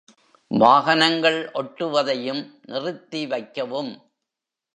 வாகனங்கள் 0.51 1.49
ஒட்டுவதையும் 1.53 2.41
நிறுத்தி 2.61 3.27
வைக்கவும். 3.27 3.93